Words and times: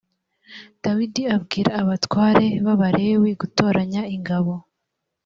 dawidi 0.83 1.21
abwira 1.35 1.71
abatware 1.81 2.47
b’abalewi 2.65 3.29
gutoranya 3.41 4.01
ingabo 4.15 4.53